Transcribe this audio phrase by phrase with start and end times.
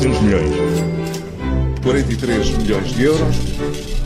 [0.00, 0.97] milhões.
[1.92, 3.36] 43 milhões de euros.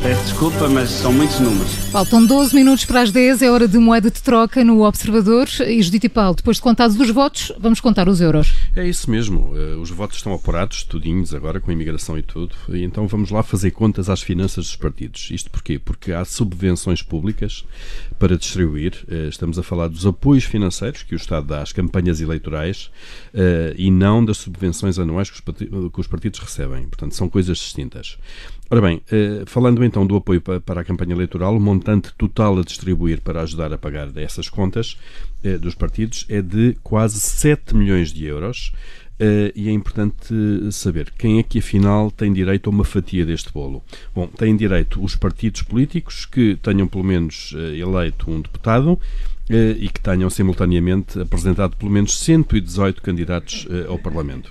[0.00, 1.70] Peço desculpa, mas são muitos números.
[1.92, 5.46] Faltam 12 minutos para as 10, é hora de moeda de troca no Observador.
[5.66, 8.52] E Judite Paulo, depois de contados os votos, vamos contar os euros.
[8.74, 9.52] É isso mesmo.
[9.56, 12.54] Eh, Os votos estão apurados, tudinhos agora, com a imigração e tudo.
[12.70, 15.28] E então vamos lá fazer contas às finanças dos partidos.
[15.30, 15.78] Isto porquê?
[15.78, 17.64] Porque há subvenções públicas
[18.18, 19.04] para distribuir.
[19.08, 22.90] Eh, Estamos a falar dos apoios financeiros que o Estado dá às campanhas eleitorais
[23.32, 26.84] eh, e não das subvenções anuais que os parti- que os partidos recebem.
[26.88, 28.18] Portanto, são coisas distintas.
[28.70, 32.58] Ora bem, eh, falando então do apoio pa- para a campanha eleitoral, o montante total
[32.58, 34.96] a distribuir para ajudar a pagar essas contas
[35.42, 38.72] eh, dos partidos é de quase 7 milhões de euros.
[39.20, 40.34] Eh, e é importante
[40.72, 43.82] saber quem é que afinal tem direito a uma fatia deste bolo.
[44.14, 48.98] Bom, têm direito os partidos políticos que tenham pelo menos eh, eleito um deputado
[49.50, 54.50] e que tenham simultaneamente apresentado pelo menos 118 candidatos eh, ao Parlamento.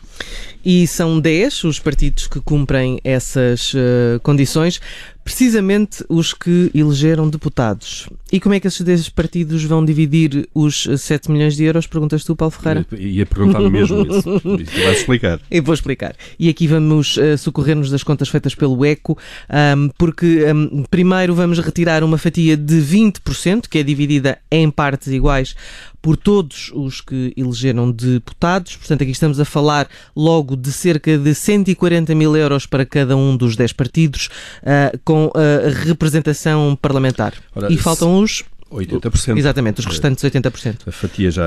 [0.64, 4.80] E são 10 os partidos que cumprem essas eh, condições,
[5.24, 8.08] precisamente os que elegeram deputados.
[8.32, 11.88] E como é que esses 10 partidos vão dividir os eh, 7 milhões de euros?
[11.88, 12.86] Perguntas tu, Paulo Ferreira?
[12.92, 14.42] Eh, Ia perguntar mesmo isso.
[14.62, 15.40] Isso vais explicar.
[15.50, 16.16] Eu vou explicar.
[16.38, 19.18] E aqui vamos eh, socorrer-nos das contas feitas pelo ECO,
[19.50, 25.10] ahm, porque ahm, primeiro vamos retirar uma fatia de 20%, que é dividida em partes
[25.10, 25.56] iguais
[26.02, 28.76] por todos os que elegeram deputados.
[28.76, 33.38] Portanto, aqui estamos a falar logo de cerca de 140 mil euros para cada um
[33.38, 34.30] dos 10 partidos,
[34.66, 37.36] ah, com a representação parlamentar.
[37.56, 38.44] Ora, e faltam os.
[38.72, 39.38] 80%.
[39.38, 40.88] Exatamente, os restantes 80%.
[40.88, 41.44] A fatia já,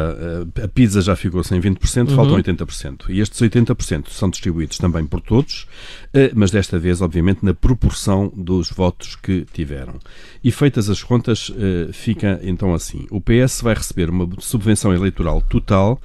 [0.56, 2.16] eh, a pizza já ficou sem 20%, Uhum.
[2.16, 3.06] faltam 80%.
[3.10, 5.66] E estes 80% são distribuídos também por todos,
[6.12, 9.98] eh, mas desta vez, obviamente, na proporção dos votos que tiveram.
[10.42, 15.40] E feitas as contas, eh, fica então assim: o PS vai receber uma subvenção eleitoral
[15.42, 16.00] total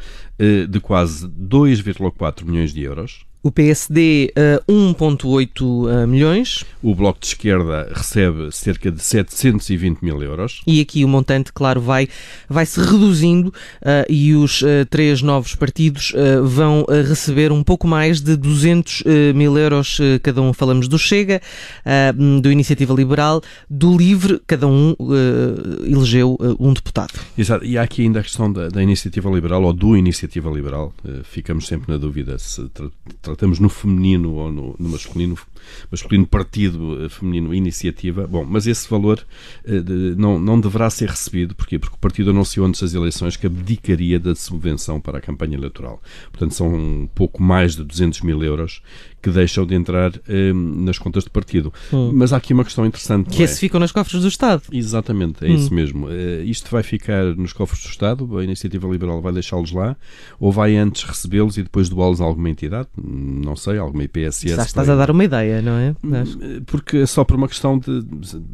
[0.70, 3.26] de quase 2,4 milhões de euros.
[3.42, 6.66] O PSD, ah, 1,8 ah, milhões.
[6.84, 10.62] O Bloco de Esquerda recebe cerca de 720 mil euros.
[10.68, 12.10] E aqui o montante, claro, vai,
[12.50, 16.14] vai se reduzindo ah, e os três novos partidos
[16.44, 20.52] vão receber um pouco mais de 200 ah, mil euros cada um.
[20.52, 21.42] Falamos do Chega,
[21.86, 22.12] ah,
[22.42, 24.96] do Iniciativa Liberal, do Livre, cada um
[25.86, 27.14] elegeu um deputado.
[27.38, 27.64] Exato.
[27.64, 30.94] E há aqui ainda a questão da, da iniciativa liberal ou do iniciativa liberal.
[31.06, 32.62] Eh, ficamos sempre na dúvida se
[33.30, 35.38] tratamos no feminino ou no, no masculino,
[35.92, 38.26] masculino partido eh, feminino iniciativa.
[38.26, 39.24] Bom, mas esse valor
[39.66, 41.54] eh, de- não, não deverá ser recebido.
[41.56, 41.78] Porquê?
[41.78, 46.02] Porque o partido anunciou antes das eleições que abdicaria da subvenção para a campanha eleitoral.
[46.32, 48.82] Portanto, são um pouco mais de 200 mil euros
[49.22, 51.72] que deixam de entrar eh, nas contas do partido.
[52.14, 53.30] Mas há aqui uma questão interessante.
[53.30, 53.46] Que é?
[53.46, 54.64] esse ficam nas cofres do Estado.
[54.72, 56.08] Exatamente, é isso mesmo.
[56.10, 59.96] Eh, isto vai ficar nos cofres do Estado, a Iniciativa Liberal vai deixá-los lá,
[60.40, 62.88] ou vai antes recebê-los e depois doá-los a alguma entidade?
[63.20, 64.50] Hum, Não sei, alguma IPSS.
[64.56, 65.90] Já estás vai- a dar uma ideia, não é?
[65.90, 68.04] Eh, Porque é só por uma questão de.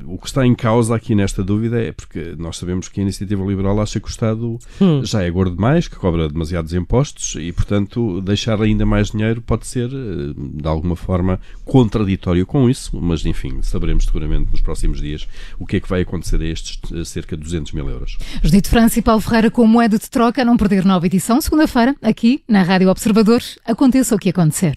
[0.06, 3.44] O que está em causa aqui nesta dúvida é porque nós sabemos que a Iniciativa
[3.46, 5.04] Liberal acha que o Estado Hum.
[5.04, 9.68] já é gordo demais, que cobra demasiados impostos e, portanto, deixar ainda mais dinheiro pode
[9.68, 15.28] ser, eh, de alguma forma, contraditório com isso, mas enfim, saberemos seguramente nos próximos dias
[15.59, 18.18] o que é que vai acontecer a estes eh, cerca de 200 mil euros.
[18.44, 21.96] Judite França e Paulo Ferreira com moeda de troca, a não perder nova edição, segunda-feira,
[22.02, 23.42] aqui na Rádio Observador.
[23.66, 24.76] Aconteça o que acontecer.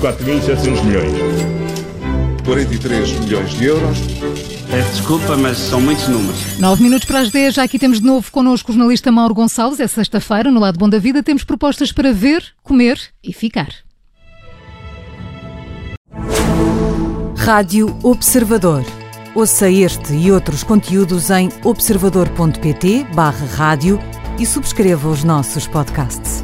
[0.00, 1.12] 4.700 milhões.
[2.44, 3.98] 43 milhões de euros.
[4.70, 6.58] Peço desculpa, mas são muitos números.
[6.58, 9.80] 9 minutos para as 10, já aqui temos de novo connosco o jornalista Mauro Gonçalves.
[9.80, 13.68] É sexta-feira, no Lado Bom da Vida, temos propostas para ver, comer e ficar.
[17.36, 18.84] Rádio Observador.
[19.34, 23.98] Ouça este e outros conteúdos em observador.pt/barra rádio
[24.38, 26.42] e subscreva os nossos podcasts.